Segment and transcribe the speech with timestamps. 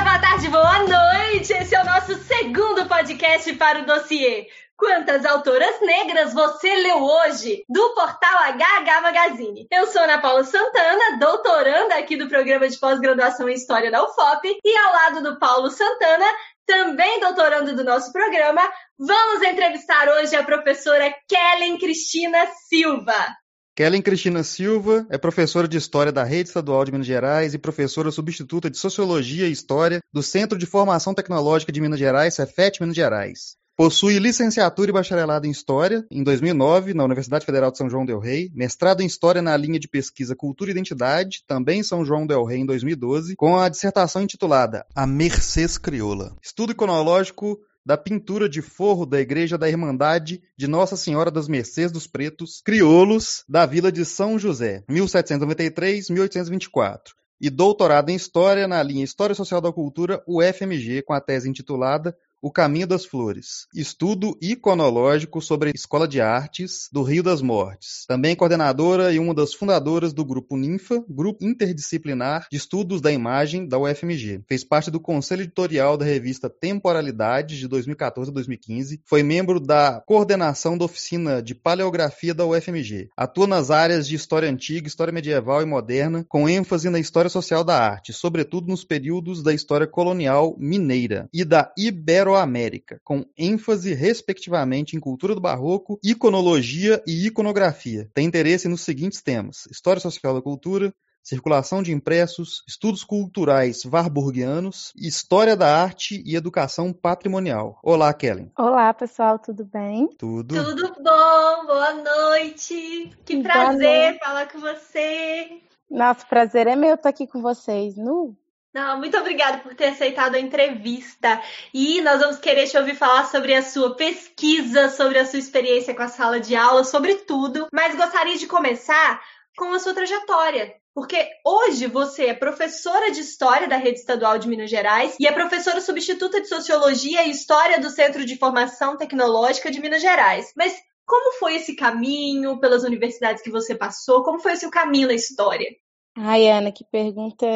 [0.00, 1.52] dia, boa tarde, boa noite!
[1.52, 4.46] Esse é o nosso segundo podcast para o dossiê.
[4.76, 7.64] Quantas autoras negras você leu hoje?
[7.68, 9.66] Do portal HH Magazine.
[9.70, 14.58] Eu sou Ana Paula Santana, doutoranda aqui do programa de pós-graduação em História da UFOP,
[14.64, 16.26] e ao lado do Paulo Santana,
[16.66, 18.62] também doutorando do nosso programa,
[18.98, 23.36] vamos entrevistar hoje a professora Kellen Cristina Silva.
[23.80, 28.10] Kellen Cristina Silva é professora de História da Rede Estadual de Minas Gerais e professora
[28.10, 32.94] substituta de Sociologia e História do Centro de Formação Tecnológica de Minas Gerais, Cefet Minas
[32.94, 33.56] Gerais.
[33.74, 38.18] Possui licenciatura e bacharelado em História em 2009 na Universidade Federal de São João del
[38.18, 42.26] Rei, mestrado em História na linha de pesquisa Cultura e Identidade, também em São João
[42.26, 46.36] del Rei em 2012, com a dissertação intitulada A Mercês Crioula.
[46.42, 51.92] Estudo iconológico da pintura de forro da Igreja da Irmandade de Nossa Senhora das Mercês
[51.92, 59.02] dos Pretos, crioulos da Vila de São José, 1793-1824 e doutorado em História na linha
[59.02, 65.42] História Social da Cultura, UFMG, com a tese intitulada o Caminho das Flores, estudo iconológico
[65.42, 68.06] sobre a Escola de Artes do Rio das Mortes.
[68.08, 73.68] Também coordenadora e uma das fundadoras do Grupo Ninfa, Grupo Interdisciplinar de Estudos da Imagem
[73.68, 74.42] da UFMG.
[74.48, 79.02] Fez parte do conselho editorial da revista Temporalidade de 2014 a 2015.
[79.04, 83.10] Foi membro da coordenação da oficina de paleografia da UFMG.
[83.16, 87.62] Atua nas áreas de história antiga, história medieval e moderna, com ênfase na história social
[87.62, 93.92] da arte, sobretudo nos períodos da história colonial mineira e da Ibero Ibero-América, com ênfase
[93.94, 98.08] respectivamente em cultura do barroco, iconologia e iconografia.
[98.14, 104.92] Tem interesse nos seguintes temas: história social da cultura, circulação de impressos, estudos culturais warburgianos,
[104.96, 107.78] história da arte e educação patrimonial.
[107.82, 108.50] Olá, Kellen.
[108.56, 110.08] Olá, pessoal, tudo bem?
[110.18, 110.54] Tudo.
[110.54, 113.10] Tudo bom, boa noite.
[113.24, 115.60] Que prazer falar com você.
[115.90, 117.96] Nossa, prazer é meu estar aqui com vocês.
[117.96, 118.36] Nu,
[118.72, 121.42] não, muito obrigada por ter aceitado a entrevista.
[121.74, 125.94] E nós vamos querer te ouvir falar sobre a sua pesquisa, sobre a sua experiência
[125.94, 127.66] com a sala de aula, sobre tudo.
[127.72, 129.20] Mas gostaria de começar
[129.56, 130.72] com a sua trajetória.
[130.94, 135.32] Porque hoje você é professora de História da Rede Estadual de Minas Gerais e é
[135.32, 140.52] professora substituta de Sociologia e História do Centro de Formação Tecnológica de Minas Gerais.
[140.56, 140.74] Mas
[141.06, 144.22] como foi esse caminho pelas universidades que você passou?
[144.22, 145.68] Como foi o seu caminho na história?
[146.16, 147.46] Ai, Ana, que pergunta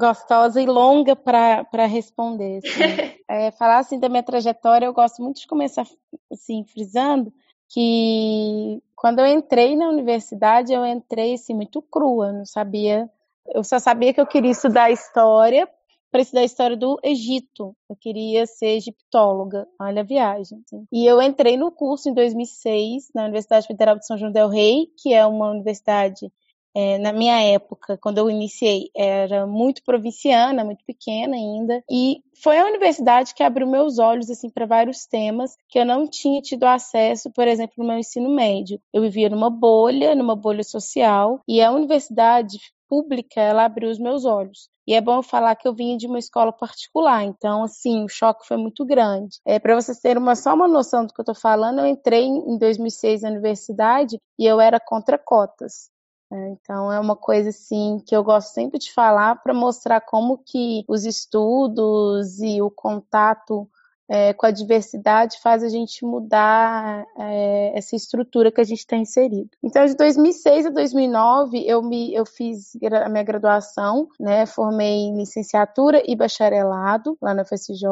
[0.00, 2.58] gostosa e longa para responder.
[2.58, 2.68] Assim.
[3.28, 5.86] é, falar assim da minha trajetória, eu gosto muito de começar
[6.32, 7.32] assim, frisando
[7.68, 13.08] que quando eu entrei na universidade, eu entrei assim, muito crua, não sabia.
[13.54, 15.68] Eu só sabia que eu queria estudar história
[16.10, 17.74] para estudar a história do Egito.
[17.88, 19.66] Eu queria ser egiptóloga.
[19.80, 20.60] Olha a viagem.
[20.66, 20.84] Assim.
[20.92, 24.88] E eu entrei no curso em 2006 na Universidade Federal de São João del Rei,
[24.98, 26.30] que é uma universidade
[26.74, 32.58] é, na minha época, quando eu iniciei, era muito provinciana, muito pequena ainda, e foi
[32.58, 36.64] a universidade que abriu meus olhos assim para vários temas que eu não tinha tido
[36.64, 38.80] acesso, por exemplo, no meu ensino médio.
[38.92, 42.58] Eu vivia numa bolha, numa bolha social, e a universidade
[42.88, 44.68] pública, ela abriu os meus olhos.
[44.86, 48.44] E é bom falar que eu vinha de uma escola particular, então, assim, o choque
[48.46, 49.38] foi muito grande.
[49.46, 52.24] É, Para vocês terem uma, só uma noção do que eu estou falando, eu entrei
[52.24, 55.88] em 2006 na universidade e eu era contra cotas.
[56.32, 60.84] Então é uma coisa assim que eu gosto sempre de falar para mostrar como que
[60.88, 63.68] os estudos e o contato
[64.10, 68.96] é, com a diversidade faz a gente mudar é, essa estrutura que a gente está
[68.96, 69.48] inserido.
[69.62, 76.02] Então, de 2006 a 2009, eu, me, eu fiz a minha graduação, né, formei licenciatura
[76.04, 77.86] e bacharelado lá na FSJ,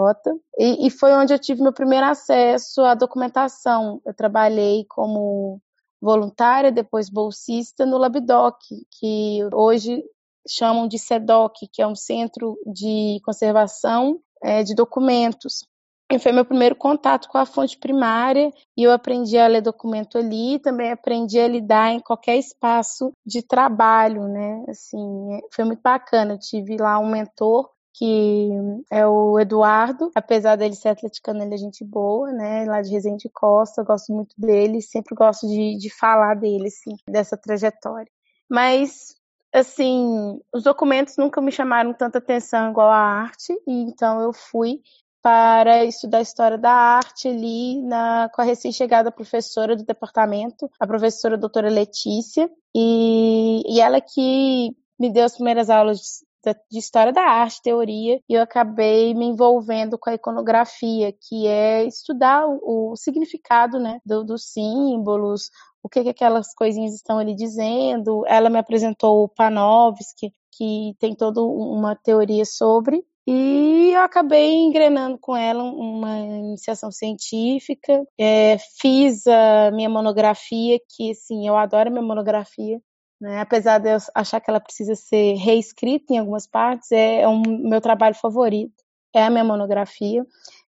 [0.58, 4.02] e, e foi onde eu tive meu primeiro acesso à documentação.
[4.04, 5.60] Eu trabalhei como
[6.00, 8.58] voluntária, depois bolsista no Labdoc,
[8.98, 10.02] que hoje
[10.48, 15.66] chamam de SEDOC, que é um centro de conservação é, de documentos.
[16.10, 20.16] E foi meu primeiro contato com a fonte primária e eu aprendi a ler documento
[20.16, 24.64] ali, também aprendi a lidar em qualquer espaço de trabalho, né?
[24.68, 26.32] Assim, é, foi muito bacana.
[26.32, 27.68] Eu tive lá um mentor
[27.98, 28.48] que
[28.92, 33.28] é o Eduardo, apesar dele ser atleticano, ele é gente boa, né, lá de Resende
[33.28, 38.10] Costa, eu gosto muito dele, sempre gosto de, de falar dele, assim, dessa trajetória.
[38.48, 39.16] Mas,
[39.52, 44.80] assim, os documentos nunca me chamaram tanta atenção igual a arte, e então eu fui
[45.20, 51.36] para estudar história da arte ali na, com a recém-chegada professora do departamento, a professora
[51.36, 56.24] doutora Letícia, e, e ela que me deu as primeiras aulas
[56.70, 61.84] de história da arte, teoria, e eu acabei me envolvendo com a iconografia, que é
[61.84, 65.50] estudar o, o significado né, do, dos símbolos,
[65.82, 68.24] o que, que aquelas coisinhas estão ali dizendo.
[68.26, 73.04] Ela me apresentou o Panofsky, que tem toda uma teoria sobre.
[73.26, 81.10] E eu acabei engrenando com ela uma iniciação científica, é, fiz a minha monografia, que
[81.10, 82.80] assim, eu adoro a minha monografia,
[83.20, 83.40] né?
[83.40, 87.42] apesar de eu achar que ela precisa ser reescrita em algumas partes, é, é um
[87.42, 88.82] meu trabalho favorito,
[89.14, 90.24] é a minha monografia,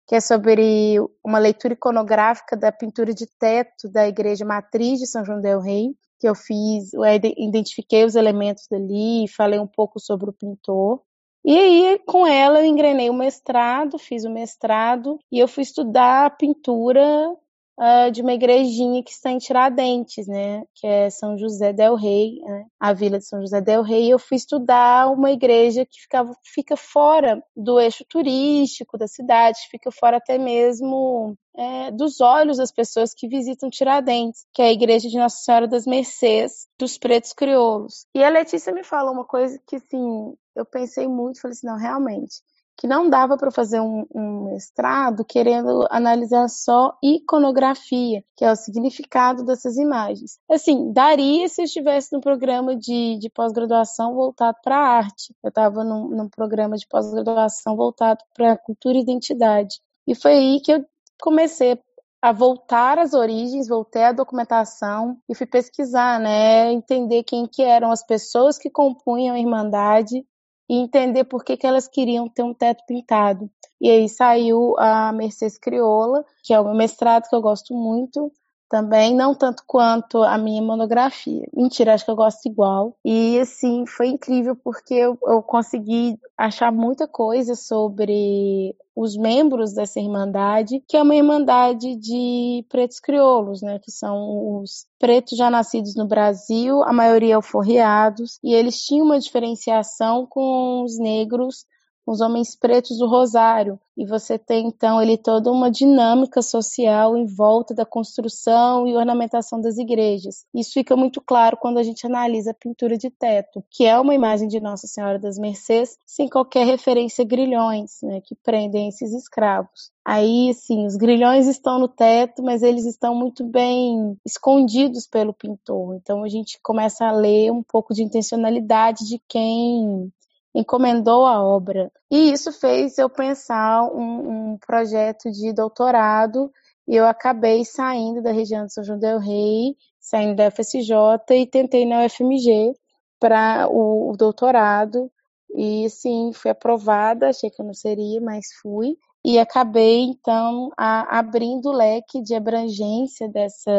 [0.07, 5.25] que é sobre uma leitura iconográfica da pintura de teto da Igreja Matriz de São
[5.25, 7.03] João del Rei, que eu fiz, eu
[7.39, 11.01] identifiquei os elementos dali, falei um pouco sobre o pintor.
[11.43, 16.37] E aí, com ela, eu engrenei o mestrado, fiz o mestrado e eu fui estudar
[16.37, 17.35] pintura
[17.81, 20.63] uh, de uma igrejinha que está em Tiradentes, né?
[20.75, 22.67] Que é São José del Rei, né?
[22.79, 24.13] a vila de São José del Rei.
[24.13, 29.91] Eu fui estudar uma igreja que ficava, fica fora do eixo turístico da cidade, fica
[29.91, 35.09] fora até mesmo é, dos olhos das pessoas que visitam Tiradentes, que é a igreja
[35.09, 38.07] de Nossa Senhora das Mercês dos Pretos Crioulos.
[38.15, 41.77] E a Letícia me falou uma coisa que, assim, eu pensei muito, falei assim, não,
[41.77, 42.43] realmente,
[42.81, 48.57] que não dava para fazer um, um, mestrado querendo analisar só iconografia, que é o
[48.57, 50.39] significado dessas imagens.
[50.51, 55.35] Assim, daria se eu estivesse no programa de, de pós-graduação voltado para a arte.
[55.45, 59.79] Eu estava num, num programa de pós-graduação voltado para cultura e identidade.
[60.07, 60.83] E foi aí que eu
[61.21, 61.79] comecei
[62.23, 67.91] a voltar às origens, voltei à documentação e fui pesquisar, né, entender quem que eram
[67.91, 70.25] as pessoas que compunham a Irmandade
[70.71, 73.51] e entender por que, que elas queriam ter um teto pintado.
[73.81, 78.33] E aí saiu a Mercedes Crioula, que é meu mestrado que eu gosto muito,
[78.71, 81.45] também, não tanto quanto a minha monografia.
[81.53, 82.97] Mentira, acho que eu gosto igual.
[83.05, 89.99] E assim, foi incrível porque eu, eu consegui achar muita coisa sobre os membros dessa
[89.99, 95.95] irmandade, que é uma irmandade de pretos crioulos, né, que são os pretos já nascidos
[95.97, 101.65] no Brasil, a maioria alforriados, e eles tinham uma diferenciação com os negros
[102.07, 107.27] os homens pretos do Rosário, e você tem então ali toda uma dinâmica social em
[107.27, 110.47] volta da construção e ornamentação das igrejas.
[110.55, 114.15] Isso fica muito claro quando a gente analisa a pintura de teto, que é uma
[114.15, 119.13] imagem de Nossa Senhora das Mercês, sem qualquer referência a grilhões, né, que prendem esses
[119.13, 119.91] escravos.
[120.03, 125.95] Aí, sim, os grilhões estão no teto, mas eles estão muito bem escondidos pelo pintor.
[125.95, 130.11] Então a gente começa a ler um pouco de intencionalidade de quem
[130.55, 131.91] encomendou a obra.
[132.11, 136.51] E isso fez eu pensar um, um projeto de doutorado
[136.89, 140.93] e eu acabei saindo da região de São João del Rei, saindo da FSJ
[141.31, 142.75] e tentei na UFMG
[143.19, 145.11] para o, o, doutorado
[145.55, 151.19] e sim, fui aprovada, achei que eu não seria, mas fui e acabei então a,
[151.19, 153.71] abrindo o leque de abrangência dessa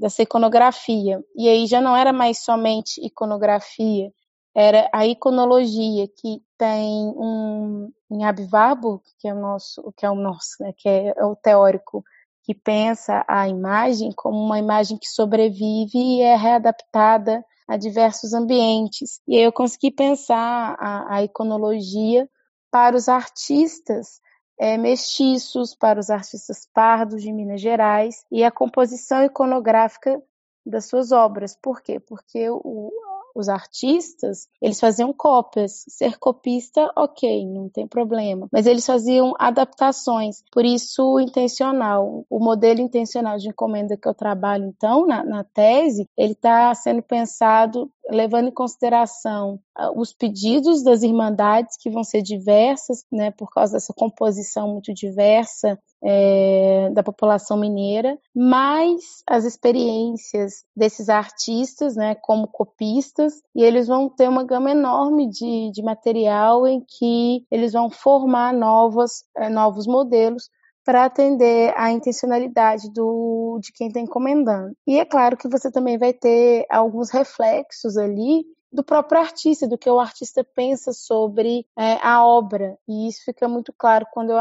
[0.00, 1.22] dessa iconografia.
[1.36, 4.10] E aí já não era mais somente iconografia,
[4.54, 10.16] era a iconologia que tem um em Abvarbo, que é o nosso, que é o
[10.16, 12.04] nosso, né, que é, é o teórico
[12.42, 19.20] que pensa a imagem como uma imagem que sobrevive e é readaptada a diversos ambientes.
[19.28, 22.28] E aí eu consegui pensar a, a iconologia
[22.70, 24.20] para os artistas
[24.58, 30.20] é, mestiços, para os artistas pardos de Minas Gerais e a composição iconográfica
[30.66, 31.56] das suas obras.
[31.56, 32.00] Por quê?
[32.00, 32.90] Porque o,
[33.34, 35.84] os artistas, eles faziam cópias.
[35.88, 38.48] Ser copista, ok, não tem problema.
[38.52, 42.24] Mas eles faziam adaptações, por isso intencional.
[42.28, 47.02] O modelo intencional de encomenda que eu trabalho, então, na, na tese, ele está sendo
[47.02, 53.50] pensado levando em consideração ah, os pedidos das irmandades, que vão ser diversas, né, por
[53.50, 62.14] causa dessa composição muito diversa é, da população mineira, mais as experiências desses artistas, né,
[62.14, 67.72] como copistas, e eles vão ter uma gama enorme de, de material em que eles
[67.72, 70.48] vão formar novos, é, novos modelos
[70.84, 74.74] para atender à intencionalidade do, de quem está encomendando.
[74.86, 79.78] E é claro que você também vai ter alguns reflexos ali do próprio artista, do
[79.78, 82.76] que o artista pensa sobre é, a obra.
[82.88, 84.38] E isso fica muito claro quando eu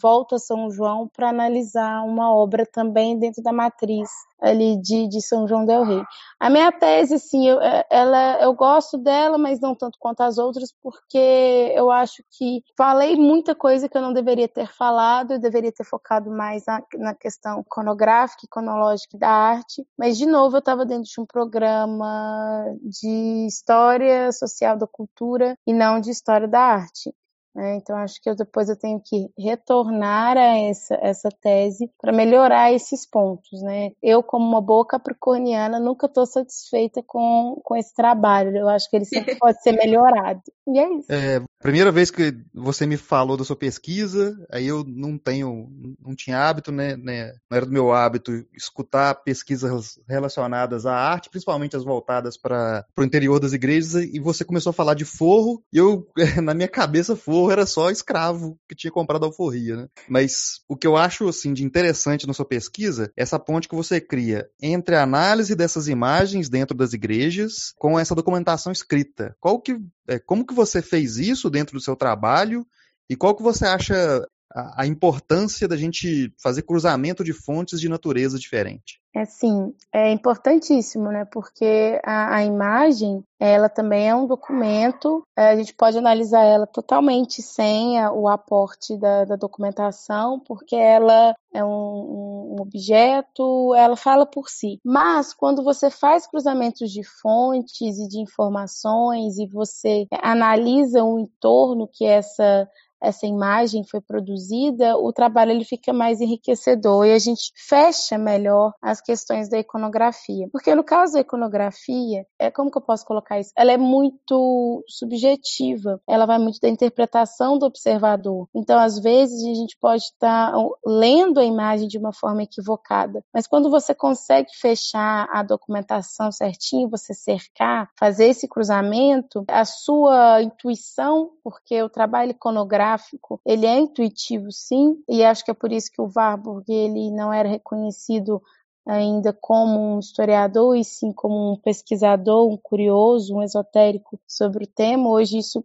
[0.00, 5.20] volto a São João para analisar uma obra também dentro da matriz ali de, de
[5.20, 6.02] São João del Rei.
[6.38, 10.38] A minha tese, sim, eu, é, ela, eu gosto dela, mas não tanto quanto as
[10.38, 15.40] outras, porque eu acho que falei muita coisa que eu não deveria ter falado, eu
[15.40, 20.60] deveria ter focado mais na, na questão iconográfica, iconológica da arte, mas, de novo, eu
[20.60, 26.60] estava dentro de um programa de história social da cultura e não de história da
[26.60, 27.14] arte.
[27.54, 27.76] Né?
[27.76, 32.72] Então, acho que eu, depois eu tenho que retornar a essa, essa tese para melhorar
[32.72, 33.60] esses pontos.
[33.60, 33.90] Né?
[34.02, 38.56] Eu, como uma boa capricorniana, nunca estou satisfeita com, com esse trabalho.
[38.56, 40.40] Eu acho que ele sempre pode ser melhorado.
[40.66, 41.12] E é isso.
[41.12, 45.68] É, Primeira vez que você me falou da sua pesquisa, aí eu não tenho,
[46.00, 51.28] não tinha hábito, né, né não era do meu hábito escutar pesquisas relacionadas à arte,
[51.28, 55.62] principalmente as voltadas para o interior das igrejas, e você começou a falar de forro,
[55.72, 56.06] e eu,
[56.42, 59.88] na minha cabeça, forro era só escravo que tinha comprado alforria, né?
[60.08, 63.74] Mas o que eu acho, assim, de interessante na sua pesquisa, é essa ponte que
[63.74, 69.36] você cria entre a análise dessas imagens dentro das igrejas com essa documentação escrita.
[69.40, 69.76] Qual que
[70.08, 72.66] é, como que você fez isso dentro do seu trabalho?
[73.08, 77.88] E qual que você acha a, a importância da gente fazer cruzamento de fontes de
[77.88, 79.00] natureza diferente?
[79.14, 81.24] É sim, é importantíssimo, né?
[81.24, 86.66] Porque a, a, imagem, ela também é um documento, é, a gente pode analisar ela
[86.66, 93.96] totalmente sem a, o aporte da, da, documentação, porque ela é um, um, objeto, ela
[93.96, 94.78] fala por si.
[94.84, 101.88] Mas quando você faz cruzamentos de fontes e de informações e você analisa o entorno
[101.92, 102.68] que essa
[103.00, 108.72] essa imagem foi produzida, o trabalho ele fica mais enriquecedor e a gente fecha melhor
[108.82, 110.48] as questões da iconografia.
[110.52, 113.52] Porque no caso da iconografia, é como que eu posso colocar isso?
[113.56, 118.48] Ela é muito subjetiva, ela vai muito da interpretação do observador.
[118.54, 120.52] Então, às vezes, a gente pode estar
[120.84, 126.90] lendo a imagem de uma forma equivocada, mas quando você consegue fechar a documentação certinho,
[126.90, 133.78] você cercar, fazer esse cruzamento, a sua intuição, porque o trabalho iconográfico gráfico, ele é
[133.78, 138.42] intuitivo sim, e acho que é por isso que o Warburg ele não era reconhecido
[138.88, 144.66] ainda como um historiador e sim como um pesquisador, um curioso, um esotérico sobre o
[144.66, 145.10] tema.
[145.10, 145.62] Hoje isso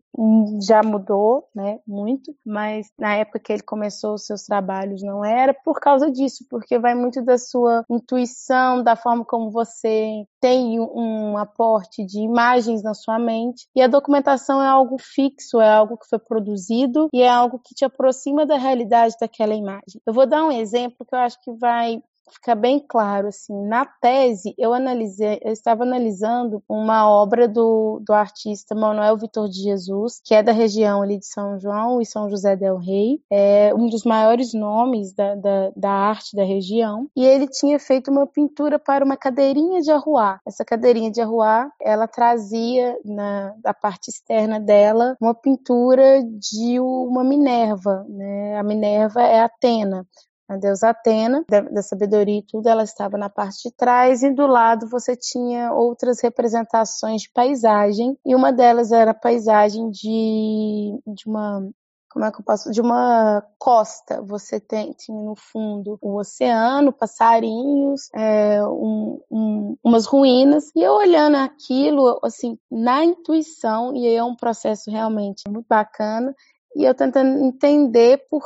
[0.62, 5.53] já mudou, né, muito, mas na época que ele começou os seus trabalhos não era
[5.53, 11.38] por causa disso, porque vai muito da sua intuição, da forma como você tem um
[11.38, 13.65] aporte de imagens na sua mente.
[13.74, 17.74] E a documentação é algo fixo, é algo que foi produzido e é algo que
[17.74, 20.01] te aproxima da realidade daquela imagem.
[20.06, 22.01] Eu vou dar um exemplo que eu acho que vai
[22.32, 28.13] fica bem claro, assim, na tese eu analisei, eu estava analisando uma obra do, do
[28.13, 32.30] artista Manuel Vitor de Jesus, que é da região ali de São João e São
[32.30, 37.25] José del Rei, é um dos maiores nomes da, da, da arte da região, e
[37.25, 40.39] ele tinha feito uma pintura para uma cadeirinha de arruá.
[40.46, 48.06] Essa cadeirinha de arruá, ela trazia na parte externa dela uma pintura de uma Minerva,
[48.10, 48.58] né?
[48.58, 50.06] A Minerva é Atena,
[50.48, 54.30] a deusa Atena, da, da, sabedoria e tudo, ela estava na parte de trás, e
[54.30, 61.00] do lado você tinha outras representações de paisagem, e uma delas era a paisagem de,
[61.08, 61.68] de uma.
[62.12, 62.72] Como é que eu posso?
[62.72, 64.22] De uma costa.
[64.22, 70.72] Você tem, tinha no fundo o oceano, passarinhos, é, um, um, umas ruínas.
[70.76, 76.36] E eu olhando aquilo, assim, na intuição, e é um processo realmente muito bacana,
[76.76, 78.44] e eu tentando entender por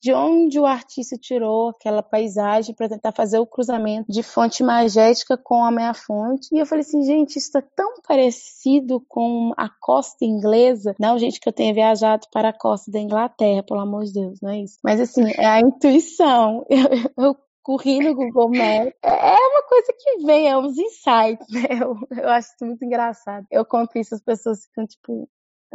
[0.00, 5.36] de onde o artista tirou aquela paisagem para tentar fazer o cruzamento de fonte magética
[5.36, 6.48] com a minha fonte.
[6.52, 10.94] E eu falei assim, gente, isso está tão parecido com a costa inglesa.
[11.00, 14.38] Não, gente, que eu tenha viajado para a costa da Inglaterra, pelo amor de Deus,
[14.40, 14.78] não é isso.
[14.84, 16.64] Mas assim, é a intuição.
[17.16, 17.36] Eu, eu
[17.66, 18.94] corri no Google Maps.
[19.02, 21.66] É, é uma coisa que vem, é uns insights, né?
[21.82, 23.44] Eu, eu acho isso muito engraçado.
[23.50, 25.28] Eu conto isso, as pessoas ficam tipo,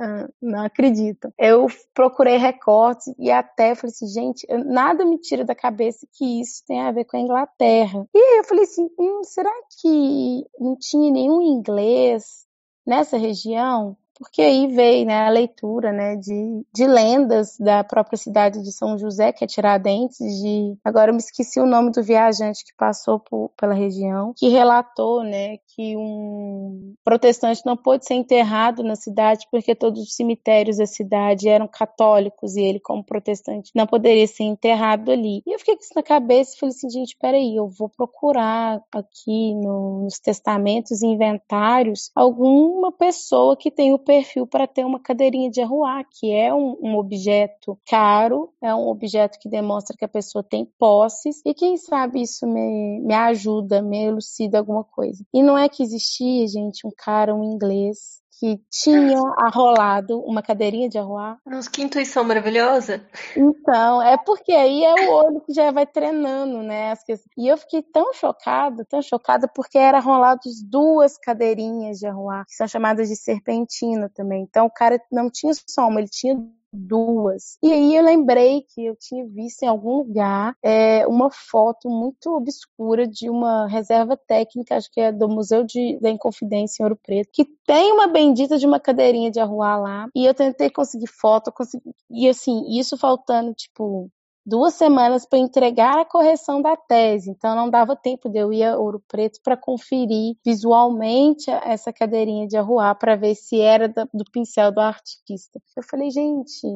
[0.04, 1.32] ah, não acredito.
[1.38, 6.64] Eu procurei recortes e até falei assim, gente, nada me tira da cabeça que isso
[6.66, 8.08] tem a ver com a Inglaterra.
[8.12, 12.48] E aí eu falei assim, hum, será que não tinha nenhum inglês
[12.86, 13.96] nessa região?
[14.22, 18.96] Porque aí veio né, a leitura né, de, de lendas da própria cidade de São
[18.96, 23.20] José, que é Tiradentes, de agora eu me esqueci o nome do viajante que passou
[23.20, 29.48] por, pela região, que relatou né, que um protestante não pôde ser enterrado na cidade
[29.50, 34.44] porque todos os cemitérios da cidade eram católicos e ele, como protestante, não poderia ser
[34.44, 35.42] enterrado ali.
[35.48, 38.80] E eu fiquei com isso na cabeça e falei assim, gente, peraí, eu vou procurar
[38.92, 45.00] aqui no, nos testamentos e inventários alguma pessoa que tenha o perfil para ter uma
[45.00, 50.04] cadeirinha de arruar, que é um, um objeto caro, é um objeto que demonstra que
[50.04, 55.24] a pessoa tem posses e quem sabe isso me, me ajuda, me elucida alguma coisa.
[55.34, 60.90] E não é que existia, gente, um cara, um inglês, que tinha arrolado uma cadeirinha
[60.90, 61.38] de arruar.
[61.46, 63.06] Nossa, que intuição maravilhosa.
[63.38, 66.92] Então, é porque aí é o olho que já vai treinando, né?
[67.38, 72.56] E eu fiquei tão chocada, tão chocada, porque era arrolados duas cadeirinhas de arruar, que
[72.56, 74.42] são chamadas de serpentina também.
[74.42, 76.36] Então, o cara não tinha só uma, ele tinha
[76.74, 77.58] duas.
[77.62, 82.36] E aí eu lembrei que eu tinha visto em algum lugar é, uma foto muito
[82.36, 87.00] obscura de uma reserva técnica, acho que é do Museu de, da Inconfidência em Ouro
[87.04, 90.08] Preto, que tem uma bendita de uma cadeirinha de arruar lá.
[90.16, 94.10] E eu tentei conseguir foto, consegui, e assim, isso faltando, tipo,
[94.52, 98.66] duas semanas para entregar a correção da tese, então não dava tempo de eu ir
[98.66, 104.26] a Ouro Preto para conferir visualmente essa cadeirinha de arruar para ver se era do
[104.30, 105.58] pincel do artista.
[105.78, 106.68] Eu falei, gente,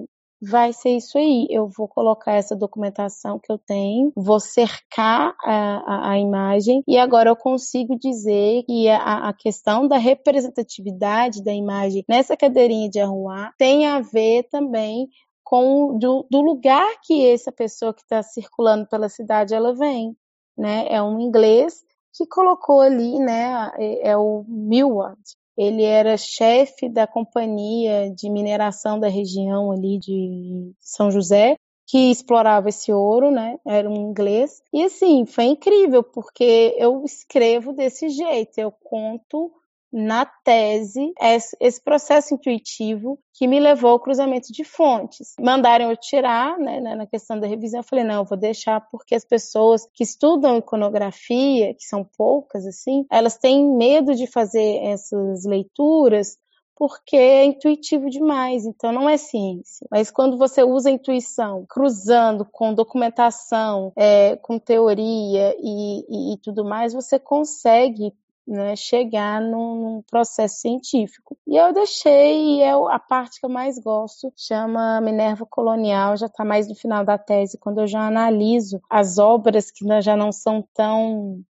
[0.42, 1.48] vai ser isso aí.
[1.50, 6.98] Eu vou colocar essa documentação que eu tenho, vou cercar a, a, a imagem e
[6.98, 13.00] agora eu consigo dizer que a, a, questão da representatividade da imagem nessa cadeirinha de
[13.00, 15.08] arruar tem a ver também
[15.46, 20.18] com do, do lugar que essa pessoa que está circulando pela cidade ela vem,
[20.58, 20.88] né?
[20.90, 21.84] É um inglês
[22.14, 23.72] que colocou ali, né?
[23.78, 25.22] É, é o Millward.
[25.58, 31.56] Ele era chefe da companhia de mineração da região ali de São José,
[31.88, 33.58] que explorava esse ouro, né?
[33.66, 34.62] Era um inglês.
[34.74, 39.52] E assim, foi incrível, porque eu escrevo desse jeito, eu conto
[39.98, 41.14] na tese
[41.58, 45.36] esse processo intuitivo que me levou ao cruzamento de fontes.
[45.40, 49.16] Mandaram eu tirar, né, na questão da revisão, eu falei, não, eu vou deixar porque
[49.16, 55.46] as pessoas que estudam iconografia, que são poucas assim, elas têm medo de fazer essas
[55.46, 56.38] leituras
[56.76, 59.88] porque é intuitivo demais, então não é ciência.
[59.90, 66.38] Mas quando você usa a intuição cruzando com documentação, é, com teoria e, e, e,
[66.40, 68.14] tudo mais, você consegue
[68.48, 71.38] né, chegar num, num, processo científico.
[71.48, 76.28] E eu deixei, e é a parte que eu mais gosto, chama Minerva Colonial, já
[76.28, 80.32] está mais no final da tese, quando eu já analiso as obras que já não
[80.32, 81.44] são tão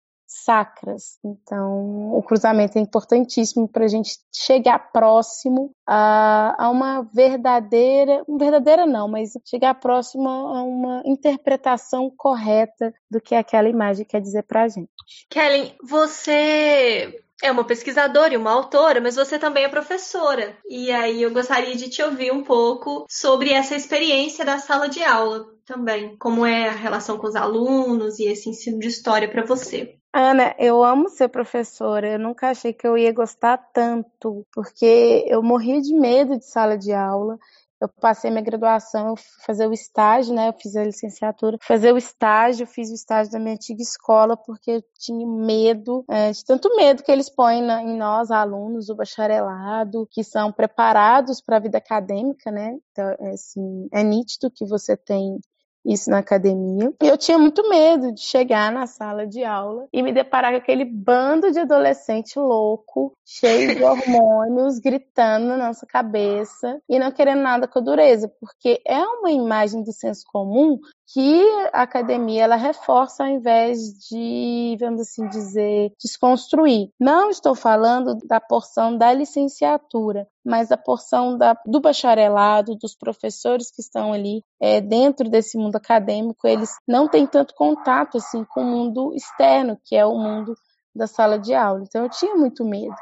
[0.44, 1.18] sacras.
[1.24, 8.86] Então, o cruzamento é importantíssimo para a gente chegar próximo a, a, uma verdadeira, verdadeira
[8.86, 14.64] não, mas chegar próximo a uma interpretação correta do que aquela imagem quer dizer para
[14.64, 14.90] a gente.
[15.30, 20.58] Kellen, você é uma pesquisadora e uma autora, mas você também é professora.
[20.68, 25.04] E aí eu gostaria de te ouvir um pouco sobre essa experiência da sala de
[25.04, 26.16] aula também.
[26.18, 29.98] Como é a relação com os alunos e esse ensino de história para você?
[30.18, 32.14] Ana, eu amo ser professora.
[32.14, 36.78] Eu nunca achei que eu ia gostar tanto, porque eu morria de medo de sala
[36.78, 37.38] de aula.
[37.82, 40.48] Eu passei minha graduação, eu fazer o estágio, né?
[40.48, 44.38] Eu fiz a licenciatura, fazer o estágio, eu fiz o estágio da minha antiga escola
[44.38, 48.88] porque eu tinha medo, é, de tanto medo que eles põem na, em nós, alunos
[48.88, 52.78] do bacharelado, que são preparados para a vida acadêmica, né?
[52.92, 55.42] Então, é, assim, é nítido que você tem
[55.86, 56.92] isso na academia.
[57.02, 60.58] E eu tinha muito medo de chegar na sala de aula e me deparar com
[60.58, 67.42] aquele bando de adolescente louco, cheio de hormônios, gritando na nossa cabeça e não querendo
[67.42, 72.56] nada com a dureza, porque é uma imagem do senso comum que a academia ela
[72.56, 76.90] reforça ao invés de, vamos assim dizer, desconstruir.
[77.00, 83.72] Não estou falando da porção da licenciatura, mas da porção da, do bacharelado, dos professores
[83.72, 88.62] que estão ali é, dentro desse mundo acadêmico, eles não têm tanto contato assim com
[88.62, 90.56] o mundo externo, que é o mundo
[90.96, 91.84] da sala de aula.
[91.84, 92.96] Então eu tinha muito medo.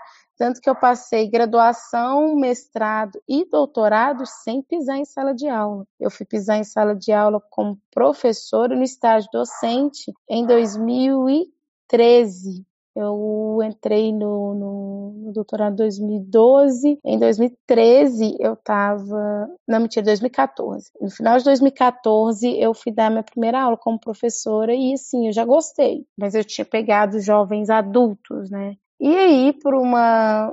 [0.43, 5.87] Tanto que eu passei graduação, mestrado e doutorado sem pisar em sala de aula.
[5.97, 12.61] Eu fui pisar em sala de aula como professora no estágio docente em 2013.
[12.93, 16.99] Eu entrei no, no, no doutorado em 2012.
[17.05, 19.47] Em 2013 eu estava.
[19.65, 20.91] Não, mentira, 2014.
[20.99, 25.31] No final de 2014 eu fui dar minha primeira aula como professora e assim, eu
[25.31, 26.05] já gostei.
[26.17, 28.75] Mas eu tinha pegado jovens adultos, né?
[29.05, 30.49] E aí, por uma,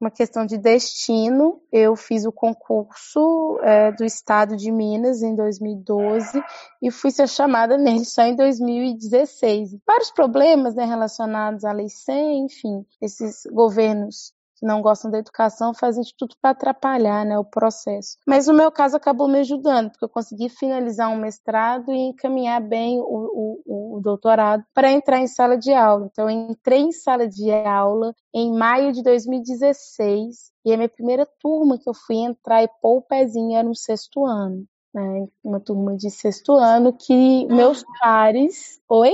[0.00, 6.42] uma questão de destino, eu fiz o concurso é, do Estado de Minas em 2012
[6.82, 9.76] e fui ser chamada nele só em 2016.
[9.86, 14.32] Vários problemas né, relacionados à Lei 100, enfim, esses governos
[14.62, 18.16] não gostam da educação fazem de tudo para atrapalhar né, o processo.
[18.26, 22.60] Mas no meu caso acabou me ajudando, porque eu consegui finalizar um mestrado e encaminhar
[22.60, 26.08] bem o, o, o doutorado para entrar em sala de aula.
[26.10, 31.26] Então, eu entrei em sala de aula em maio de 2016 e a minha primeira
[31.40, 34.64] turma que eu fui entrar e pôr o pezinho era no sexto ano.
[34.94, 38.78] Né, uma turma de sexto ano que meus pares.
[38.86, 39.10] Oi?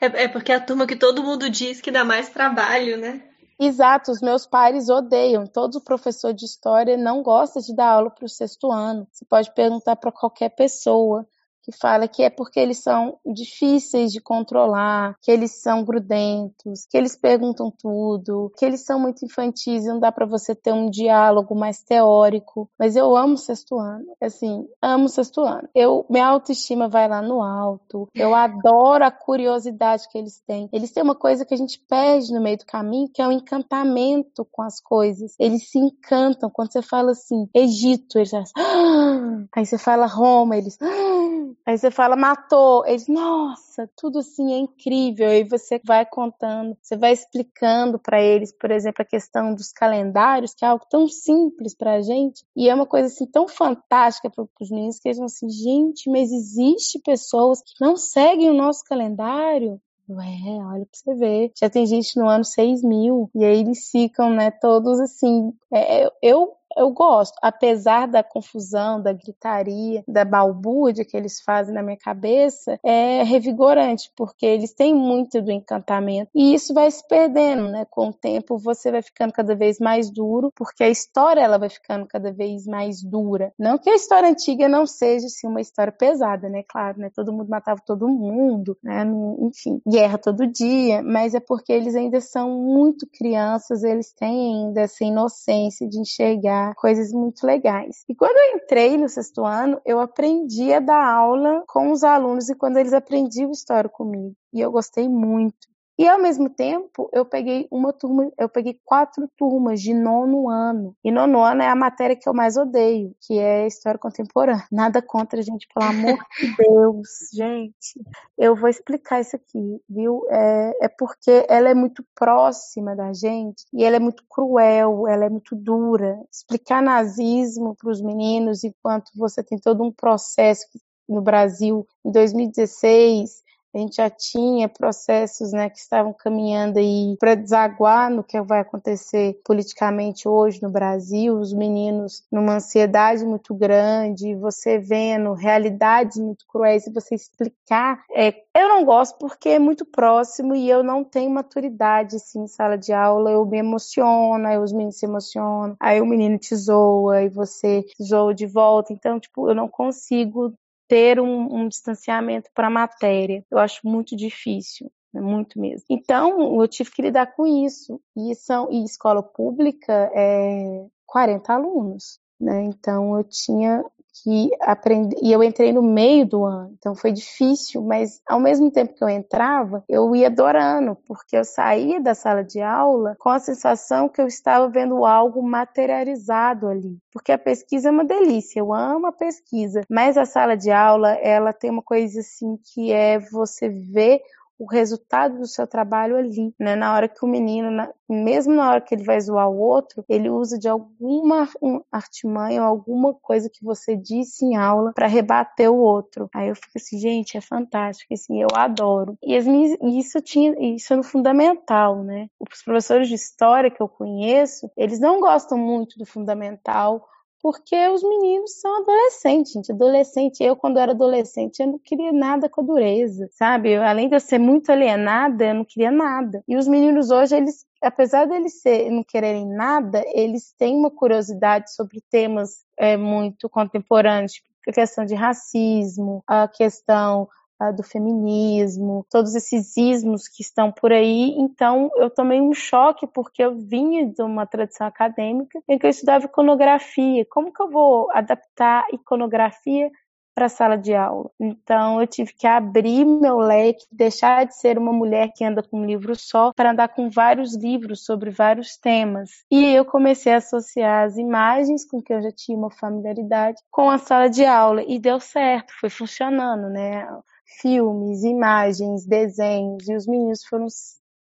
[0.00, 3.22] É, é porque é a turma que todo mundo diz que dá mais trabalho, né?
[3.58, 5.46] Exato, os meus pares odeiam.
[5.46, 9.06] Todo professor de história não gosta de dar aula para o sexto ano.
[9.10, 11.26] Você pode perguntar para qualquer pessoa
[11.66, 16.96] que fala que é porque eles são difíceis de controlar, que eles são grudentos, que
[16.96, 20.88] eles perguntam tudo, que eles são muito infantis e não dá para você ter um
[20.88, 22.70] diálogo mais teórico.
[22.78, 25.68] Mas eu amo sexto ano, assim, amo sexto ano.
[25.74, 28.08] Eu, minha autoestima vai lá no alto.
[28.14, 30.68] Eu adoro a curiosidade que eles têm.
[30.72, 33.32] Eles têm uma coisa que a gente perde no meio do caminho, que é o
[33.32, 35.34] encantamento com as coisas.
[35.40, 39.46] Eles se encantam quando você fala assim, Egito, eles falam, ah!
[39.56, 41.25] aí você fala Roma, eles ah!
[41.66, 45.28] Aí você fala matou, eles nossa, tudo assim é incrível.
[45.28, 50.54] Aí você vai contando, você vai explicando para eles, por exemplo, a questão dos calendários,
[50.54, 54.46] que é algo tão simples pra gente, e é uma coisa assim tão fantástica para
[54.60, 58.84] os meninos que eles vão assim, gente, mas existe pessoas que não seguem o nosso
[58.84, 59.80] calendário.
[60.08, 60.24] Ué,
[60.64, 61.52] olha pra você ver.
[61.58, 63.28] Já tem gente no ano 6 mil.
[63.34, 65.52] E aí eles ficam, né, todos assim.
[65.72, 71.82] É, eu eu gosto, apesar da confusão, da gritaria, da balbúrdia que eles fazem na
[71.82, 77.68] minha cabeça, é revigorante, porque eles têm muito do encantamento e isso vai se perdendo,
[77.68, 77.86] né?
[77.90, 81.68] Com o tempo você vai ficando cada vez mais duro, porque a história ela vai
[81.68, 83.52] ficando cada vez mais dura.
[83.58, 86.62] Não que a história antiga não seja assim, uma história pesada, né?
[86.68, 87.10] Claro, né?
[87.14, 89.04] Todo mundo matava todo mundo, né?
[89.40, 94.82] Enfim, guerra todo dia, mas é porque eles ainda são muito crianças, eles têm ainda
[94.82, 98.04] essa inocência de enxergar coisas muito legais.
[98.08, 102.48] E quando eu entrei no sexto ano, eu aprendi a dar aula com os alunos
[102.48, 104.34] e quando eles aprendiam história comigo.
[104.52, 105.68] E eu gostei muito.
[105.98, 110.94] E ao mesmo tempo, eu peguei uma turma, eu peguei quatro turmas de nono ano.
[111.02, 114.66] E nono ano é a matéria que eu mais odeio, que é história contemporânea.
[114.70, 117.98] Nada contra, gente, pelo amor de Deus, gente.
[118.36, 120.26] Eu vou explicar isso aqui, viu?
[120.28, 125.24] É, é porque ela é muito próxima da gente e ela é muito cruel, ela
[125.24, 126.20] é muito dura.
[126.30, 130.66] Explicar nazismo para os meninos enquanto você tem todo um processo
[131.08, 133.45] no Brasil em 2016
[133.76, 138.60] a gente já tinha processos né, que estavam caminhando aí para desaguar no que vai
[138.60, 146.46] acontecer politicamente hoje no Brasil, os meninos numa ansiedade muito grande, você vendo realidades muito
[146.46, 148.02] cruéis e você explicar.
[148.14, 152.48] É, eu não gosto porque é muito próximo e eu não tenho maturidade assim, em
[152.48, 156.56] sala de aula, eu me emociono, aí os meninos se emocionam, aí o menino te
[156.56, 160.54] zoa e você zoa de volta, então, tipo, eu não consigo
[160.88, 163.44] ter um, um distanciamento para a matéria.
[163.50, 165.86] Eu acho muito difícil né, muito mesmo.
[165.90, 168.00] Então, eu tive que lidar com isso.
[168.16, 172.64] E, são, e escola pública é 40 alunos, né?
[172.64, 173.84] Então, eu tinha
[174.22, 175.16] que aprender.
[175.22, 179.02] E eu entrei no meio do ano, então foi difícil, mas ao mesmo tempo que
[179.04, 184.08] eu entrava, eu ia adorando, porque eu saía da sala de aula com a sensação
[184.08, 186.98] que eu estava vendo algo materializado ali.
[187.12, 191.12] Porque a pesquisa é uma delícia, eu amo a pesquisa, mas a sala de aula,
[191.14, 194.20] ela tem uma coisa assim que é você ver
[194.58, 196.74] o resultado do seu trabalho ali, né?
[196.74, 200.30] Na hora que o menino, mesmo na hora que ele vai zoar o outro, ele
[200.30, 201.48] usa de alguma
[201.92, 206.28] artimanha ou alguma coisa que você disse em aula para rebater o outro.
[206.34, 209.18] Aí eu fico assim, gente, é fantástico, assim, eu adoro.
[209.22, 212.28] E as minhas, isso tinha, isso é no fundamental, né?
[212.40, 217.06] Os professores de história que eu conheço, eles não gostam muito do fundamental
[217.46, 219.70] porque os meninos são adolescentes, gente.
[219.70, 223.70] Adolescente, eu quando era adolescente, eu não queria nada com a dureza, sabe?
[223.70, 226.42] Eu, além de eu ser muito alienada, eu não queria nada.
[226.48, 231.72] E os meninos hoje, eles, apesar deles ser, não quererem nada, eles têm uma curiosidade
[231.72, 237.28] sobre temas é, muito contemporâneos, tipo a questão de racismo, a questão
[237.74, 241.34] do feminismo, todos esses ismos que estão por aí.
[241.38, 245.90] Então, eu tomei um choque porque eu vinha de uma tradição acadêmica em que eu
[245.90, 247.24] estudava iconografia.
[247.30, 249.90] Como que eu vou adaptar iconografia
[250.36, 251.30] para a sala de aula.
[251.40, 255.80] Então eu tive que abrir meu leque, deixar de ser uma mulher que anda com
[255.80, 259.30] um livro só para andar com vários livros sobre vários temas.
[259.50, 263.90] E eu comecei a associar as imagens com que eu já tinha uma familiaridade com
[263.90, 267.08] a sala de aula e deu certo, foi funcionando, né?
[267.46, 270.66] Filmes, imagens, desenhos, e os meninos foram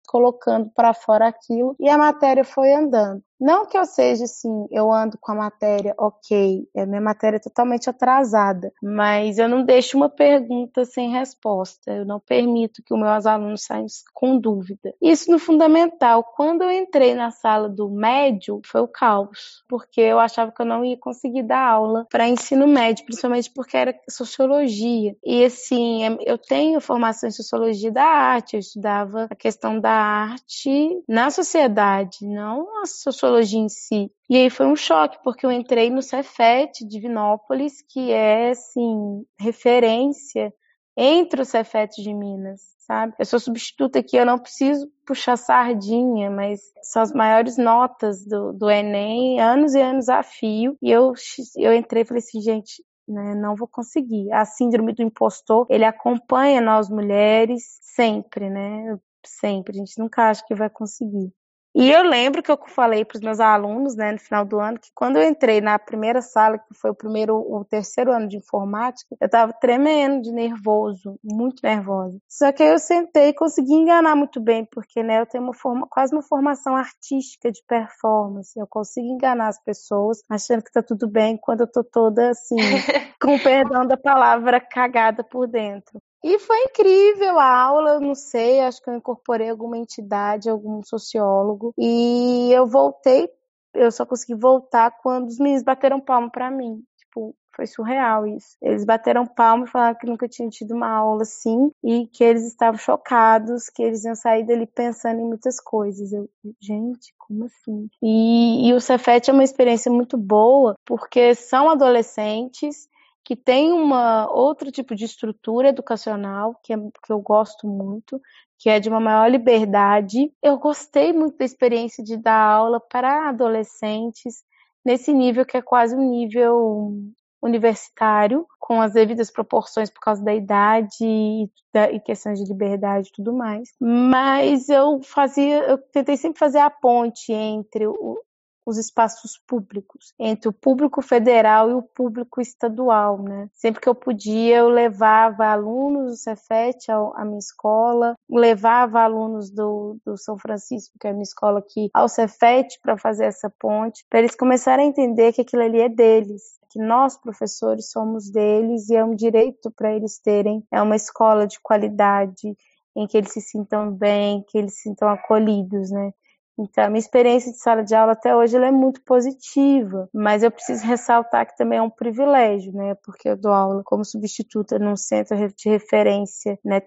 [0.08, 3.24] colocando para fora aquilo e a matéria foi andando.
[3.40, 7.40] Não que eu seja assim, eu ando com a matéria, ok, a minha matéria é
[7.40, 13.00] totalmente atrasada, mas eu não deixo uma pergunta sem resposta, eu não permito que os
[13.00, 14.94] meus alunos saiam com dúvida.
[15.02, 16.24] Isso no fundamental.
[16.24, 20.66] Quando eu entrei na sala do médio, foi o caos, porque eu achava que eu
[20.66, 25.16] não ia conseguir dar aula para ensino médio, principalmente porque era sociologia.
[25.24, 31.04] E assim, eu tenho formação em sociologia da arte, eu estudava a questão da arte
[31.08, 33.25] na sociedade, não a sociologia
[33.58, 34.12] em si.
[34.30, 39.24] E aí foi um choque, porque eu entrei no Cefet de Vinópolis, que é, assim,
[39.40, 40.54] referência
[40.98, 43.14] entre os Cefetes de Minas, sabe?
[43.20, 48.54] Eu sou substituta aqui, eu não preciso puxar sardinha, mas são as maiores notas do,
[48.54, 50.78] do Enem, anos e anos a fio.
[50.82, 51.14] E eu,
[51.58, 54.32] eu entrei e falei assim, gente, né, não vou conseguir.
[54.32, 58.98] A síndrome do impostor, ele acompanha nós mulheres sempre, né?
[59.26, 59.76] Sempre.
[59.76, 61.32] A gente nunca acha que vai conseguir.
[61.78, 64.80] E eu lembro que eu falei para os meus alunos, né, no final do ano,
[64.80, 68.38] que quando eu entrei na primeira sala, que foi o primeiro, o terceiro ano de
[68.38, 72.18] informática, eu estava tremendo de nervoso, muito nervosa.
[72.30, 75.54] Só que aí eu sentei e consegui enganar muito bem, porque, né, eu tenho uma
[75.54, 78.58] forma, quase uma formação artística de performance.
[78.58, 82.56] Eu consigo enganar as pessoas, achando que tá tudo bem, quando eu tô toda assim,
[83.22, 86.00] com perdão da palavra, cagada por dentro.
[86.26, 91.72] E foi incrível a aula, não sei, acho que eu incorporei alguma entidade, algum sociólogo,
[91.78, 93.30] e eu voltei,
[93.76, 96.82] eu só consegui voltar quando os meninos bateram palma para mim.
[96.98, 98.58] Tipo, foi surreal isso.
[98.60, 102.44] Eles bateram palma e falaram que nunca tinham tido uma aula assim e que eles
[102.44, 106.12] estavam chocados, que eles iam sair dali pensando em muitas coisas.
[106.12, 106.28] Eu,
[106.60, 107.88] gente, como assim?
[108.02, 112.90] E, e o Cefet é uma experiência muito boa porque são adolescentes
[113.26, 118.22] que tem uma outro tipo de estrutura educacional que, é, que eu gosto muito,
[118.60, 120.32] que é de uma maior liberdade.
[120.44, 124.44] Eu gostei muito da experiência de dar aula para adolescentes
[124.86, 126.94] nesse nível que é quase um nível
[127.42, 133.10] universitário, com as devidas proporções por causa da idade e, da, e questões de liberdade
[133.10, 133.70] e tudo mais.
[133.80, 138.20] Mas eu fazia, eu tentei sempre fazer a ponte entre o,
[138.66, 143.50] os espaços públicos, entre o público federal e o público estadual, né?
[143.54, 149.98] Sempre que eu podia, eu levava alunos do Cefet à minha escola, levava alunos do,
[150.06, 154.04] do São Francisco, que é a minha escola aqui, ao Cefet para fazer essa ponte,
[154.10, 158.90] para eles começarem a entender que aquilo ali é deles, que nós, professores, somos deles
[158.90, 162.56] e é um direito para eles terem é uma escola de qualidade,
[162.96, 166.12] em que eles se sintam bem, que eles se sintam acolhidos, né?
[166.58, 170.52] Então, a minha experiência de sala de aula até hoje é muito positiva, mas eu
[170.52, 172.96] preciso ressaltar que também é um privilégio, né?
[173.04, 176.80] Porque eu dou aula como substituta num centro de referência né,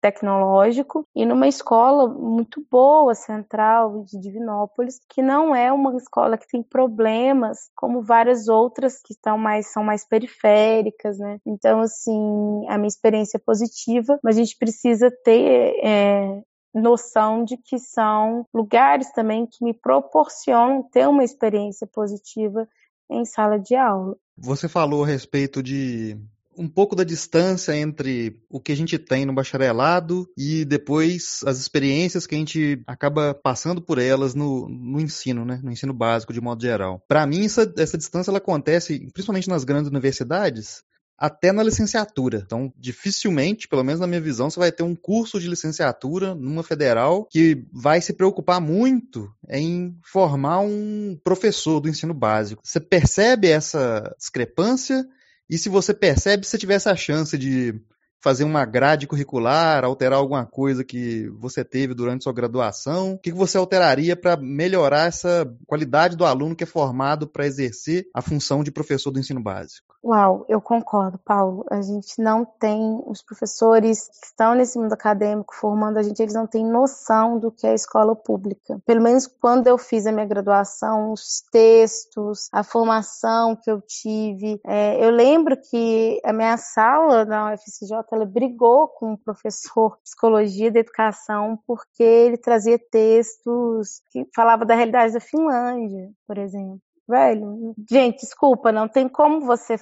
[0.00, 6.46] tecnológico e numa escola muito boa, central de Divinópolis, que não é uma escola que
[6.46, 11.38] tem problemas como várias outras que estão mais são mais periféricas, né?
[11.46, 16.40] Então assim a minha experiência é positiva, mas a gente precisa ter é,
[16.76, 22.68] noção de que são lugares também que me proporcionam ter uma experiência positiva
[23.10, 24.16] em sala de aula.
[24.36, 26.18] Você falou a respeito de
[26.58, 31.58] um pouco da distância entre o que a gente tem no bacharelado e depois as
[31.58, 35.60] experiências que a gente acaba passando por elas no, no ensino, né?
[35.62, 37.02] No ensino básico, de modo geral.
[37.06, 40.82] Para mim, essa, essa distância ela acontece principalmente nas grandes universidades,
[41.18, 42.42] até na licenciatura.
[42.44, 46.62] Então, dificilmente, pelo menos na minha visão, você vai ter um curso de licenciatura numa
[46.62, 52.62] federal que vai se preocupar muito em formar um professor do ensino básico.
[52.64, 55.06] Você percebe essa discrepância?
[55.48, 57.74] E se você percebe, se você tivesse a chance de
[58.22, 63.14] fazer uma grade curricular, alterar alguma coisa que você teve durante sua graduação?
[63.14, 68.06] O que você alteraria para melhorar essa qualidade do aluno que é formado para exercer
[68.14, 69.96] a função de professor do ensino básico?
[70.06, 71.64] Uau, eu concordo, Paulo.
[71.68, 76.34] A gente não tem, os professores que estão nesse mundo acadêmico formando a gente, eles
[76.34, 78.78] não têm noção do que é a escola pública.
[78.86, 84.60] Pelo menos quando eu fiz a minha graduação, os textos, a formação que eu tive.
[84.64, 90.02] É, eu lembro que a minha sala na UFCJ, ela brigou com o professor de
[90.02, 96.80] psicologia da educação porque ele trazia textos que falava da realidade da Finlândia, por exemplo
[97.08, 99.76] velho, gente, desculpa, não tem como você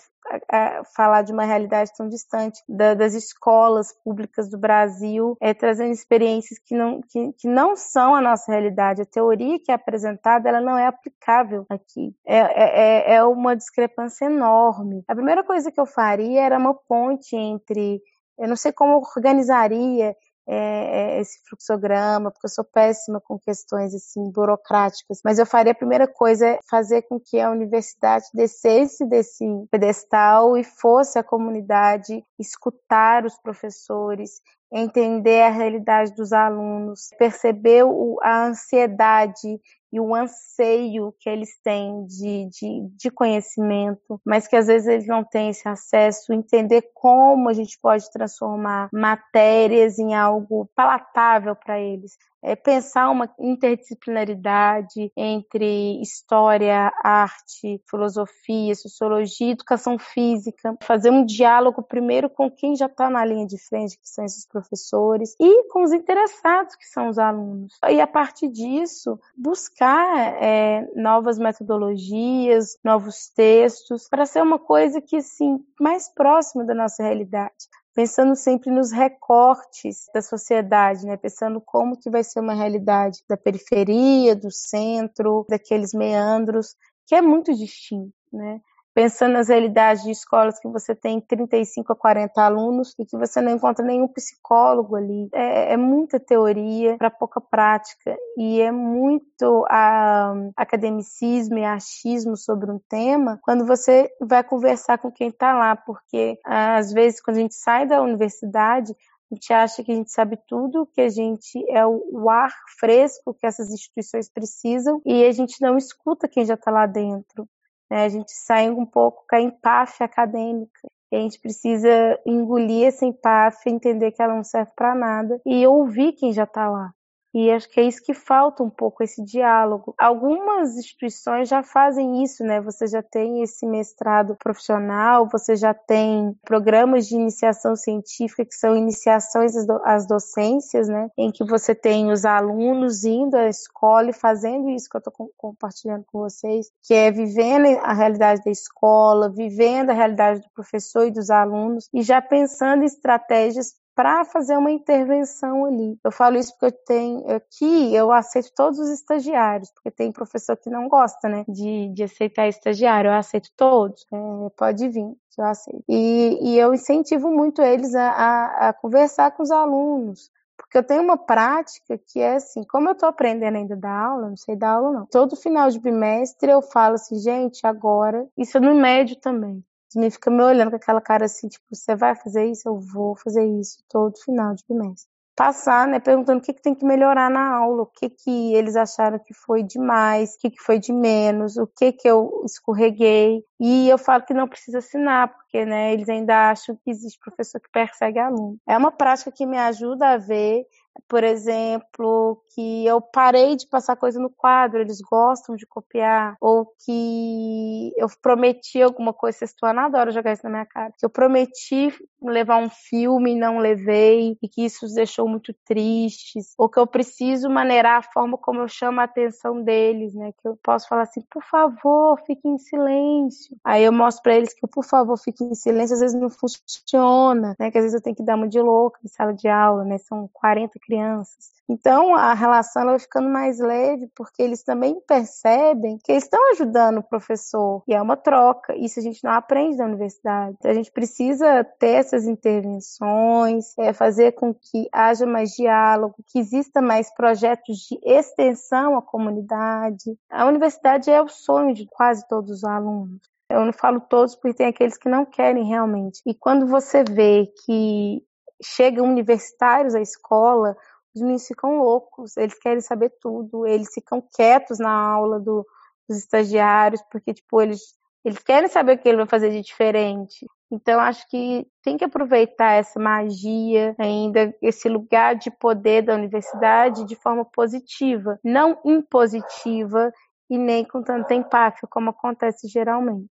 [0.97, 6.59] falar de uma realidade tão distante da, das escolas públicas do Brasil, é, trazendo experiências
[6.59, 9.03] que não, que, que, não são a nossa realidade.
[9.03, 12.15] A teoria que é apresentada, ela não é aplicável aqui.
[12.27, 15.05] É, é, é, é uma discrepância enorme.
[15.07, 18.01] A primeira coisa que eu faria era uma ponte entre
[18.39, 20.15] eu não sei como organizaria
[20.47, 25.73] é, é, esse fluxograma, porque eu sou péssima com questões assim burocráticas, mas eu faria
[25.73, 31.25] a primeira coisa é fazer com que a universidade descesse desse pedestal e fosse a
[31.25, 37.85] comunidade escutar os professores, entender a realidade dos alunos, perceber
[38.23, 39.59] a ansiedade
[39.95, 45.07] e o anseio que eles têm de, de, de, conhecimento, mas que às vezes eles
[45.07, 51.79] não têm esse acesso, entender como a gente pode transformar matérias em algo palatável para
[51.79, 52.17] eles.
[52.45, 62.29] É pensar uma interdisciplinaridade entre história, arte, filosofia, sociologia, educação física, fazer um diálogo primeiro
[62.29, 65.93] com quem já está na linha de frente, que são esses professores, e com os
[65.93, 67.73] interessados, que são os alunos.
[67.89, 75.17] E a partir disso, buscar é, novas metodologias, novos textos, para ser uma coisa que,
[75.17, 77.55] assim, mais próxima da nossa realidade
[77.95, 81.17] pensando sempre nos recortes da sociedade, né?
[81.17, 86.75] Pensando como que vai ser uma realidade da periferia, do centro, daqueles meandros,
[87.07, 88.61] que é muito distinto, né?
[88.95, 93.41] Pensando nas realidades de escolas que você tem 35 a 40 alunos e que você
[93.41, 95.29] não encontra nenhum psicólogo ali.
[95.35, 102.71] É, é muita teoria para pouca prática e é muito a, academicismo e achismo sobre
[102.71, 107.41] um tema quando você vai conversar com quem está lá, porque às vezes quando a
[107.41, 108.95] gente sai da universidade
[109.31, 113.35] a gente acha que a gente sabe tudo, que a gente é o ar fresco
[113.35, 117.49] que essas instituições precisam e a gente não escuta quem já está lá dentro.
[117.95, 118.07] Né?
[118.07, 120.81] A gente sai um pouco com a empáfia acadêmica.
[121.13, 126.13] A gente precisa engolir essa empáfia, entender que ela não serve para nada e ouvir
[126.15, 126.93] quem já está lá.
[127.35, 129.93] E acho que é isso que falta um pouco, esse diálogo.
[129.99, 132.61] Algumas instituições já fazem isso, né?
[132.61, 138.77] Você já tem esse mestrado profissional, você já tem programas de iniciação científica, que são
[138.77, 139.53] iniciações
[139.85, 141.11] às docências, né?
[141.19, 145.31] Em que você tem os alunos indo à escola e fazendo isso que eu estou
[145.37, 151.09] compartilhando com vocês, que é vivendo a realidade da escola, vivendo a realidade do professor
[151.09, 155.99] e dos alunos, e já pensando em estratégias para fazer uma intervenção ali.
[156.03, 160.57] Eu falo isso porque eu tenho aqui, eu aceito todos os estagiários, porque tem professor
[160.57, 163.09] que não gosta, né, de, de aceitar estagiário.
[163.09, 165.85] Eu aceito todos, é, pode vir, eu aceito.
[165.89, 170.85] E, e eu incentivo muito eles a, a, a conversar com os alunos, porque eu
[170.85, 174.57] tenho uma prática que é assim, como eu estou aprendendo ainda da aula, não sei
[174.57, 175.07] dar aula não.
[175.07, 179.65] Todo final de bimestre eu falo assim, gente, agora, isso é no médio também
[179.99, 182.69] me fica me olhando com aquela cara assim, tipo, você vai fazer isso?
[182.69, 185.09] Eu vou fazer isso todo final de bimestre.
[185.37, 188.77] Passar, né, perguntando o que, que tem que melhorar na aula, o que, que eles
[188.77, 193.43] acharam que foi demais, o que, que foi de menos, o que, que eu escorreguei.
[193.59, 197.61] E eu falo que não precisa assinar, porque né, eles ainda acham que existe professor
[197.61, 198.59] que persegue aluno.
[198.69, 200.65] É uma prática que me ajuda a ver
[201.09, 206.67] por exemplo, que eu parei de passar coisa no quadro, eles gostam de copiar, ou
[206.85, 211.11] que eu prometi alguma coisa, vocês estão adoro jogar isso na minha cara, que eu
[211.11, 216.69] prometi levar um filme e não levei, e que isso os deixou muito tristes, ou
[216.69, 220.59] que eu preciso maneirar a forma como eu chamo a atenção deles, né, que eu
[220.63, 223.57] posso falar assim, por favor, fique em silêncio.
[223.65, 227.55] Aí eu mostro para eles que, por favor, fique em silêncio, às vezes não funciona,
[227.59, 229.85] né, que às vezes eu tenho que dar uma de louca em sala de aula,
[229.85, 231.55] né, são 40 crianças.
[231.69, 236.99] Então a relação vai ficando mais leve porque eles também percebem que eles estão ajudando
[236.99, 238.77] o professor e é uma troca.
[238.77, 240.57] Isso a gente não aprende na universidade.
[240.63, 246.83] A gente precisa ter essas intervenções, é, fazer com que haja mais diálogo, que exista
[246.83, 250.17] mais projetos de extensão à comunidade.
[250.31, 253.21] A universidade é o sonho de quase todos os alunos.
[253.49, 256.21] Eu não falo todos porque tem aqueles que não querem realmente.
[256.27, 258.23] E quando você vê que
[258.65, 260.77] chegam universitários à escola,
[261.15, 265.65] os meninos ficam loucos, eles querem saber tudo, eles ficam quietos na aula do,
[266.09, 267.81] dos estagiários, porque, tipo, eles,
[268.25, 270.47] eles querem saber o que ele vai fazer de diferente.
[270.71, 277.05] Então, acho que tem que aproveitar essa magia ainda, esse lugar de poder da universidade
[277.05, 280.13] de forma positiva, não impositiva
[280.51, 283.31] e nem com tanta empáfia, como acontece geralmente.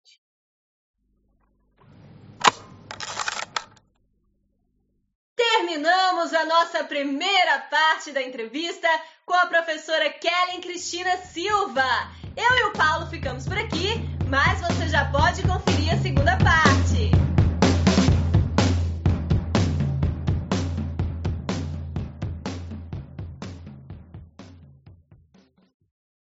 [5.57, 8.89] Terminamos a nossa primeira parte da entrevista
[9.25, 11.87] com a professora Kellen Cristina Silva.
[12.37, 13.95] Eu e o Paulo ficamos por aqui,
[14.29, 16.68] mas você já pode conferir a segunda parte.